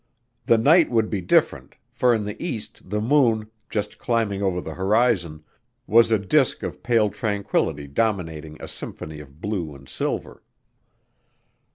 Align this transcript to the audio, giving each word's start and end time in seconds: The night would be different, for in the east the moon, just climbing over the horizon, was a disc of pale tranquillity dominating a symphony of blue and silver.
The 0.47 0.57
night 0.57 0.89
would 0.89 1.11
be 1.11 1.21
different, 1.21 1.75
for 1.91 2.11
in 2.11 2.23
the 2.23 2.35
east 2.43 2.89
the 2.89 2.99
moon, 2.99 3.51
just 3.69 3.99
climbing 3.99 4.41
over 4.41 4.59
the 4.59 4.73
horizon, 4.73 5.43
was 5.85 6.09
a 6.09 6.17
disc 6.17 6.63
of 6.63 6.81
pale 6.81 7.11
tranquillity 7.11 7.85
dominating 7.85 8.59
a 8.59 8.67
symphony 8.67 9.19
of 9.19 9.39
blue 9.39 9.75
and 9.75 9.87
silver. 9.87 10.41